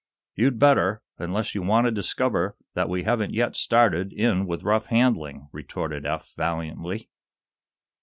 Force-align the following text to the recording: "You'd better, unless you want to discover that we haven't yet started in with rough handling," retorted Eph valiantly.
"You'd 0.33 0.57
better, 0.57 1.03
unless 1.19 1.53
you 1.53 1.61
want 1.61 1.85
to 1.85 1.91
discover 1.91 2.57
that 2.73 2.89
we 2.89 3.03
haven't 3.03 3.35
yet 3.35 3.55
started 3.55 4.11
in 4.13 4.47
with 4.47 4.63
rough 4.63 4.87
handling," 4.87 5.47
retorted 5.51 6.07
Eph 6.07 6.33
valiantly. 6.35 7.11